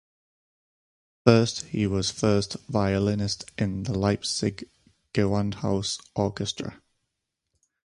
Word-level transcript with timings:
First 1.27 1.65
he 1.65 1.85
was 1.85 2.09
first 2.09 2.57
violinist 2.67 3.51
in 3.55 3.83
the 3.83 3.93
Leipzig 3.95 4.67
Gewandhaus 5.13 6.01
Orchestra. 6.15 6.81